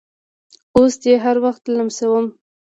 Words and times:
اوس 0.77 0.93
دې 1.03 1.13
هر 1.23 1.37
وخت 1.45 1.63
لمسوم 1.75 2.25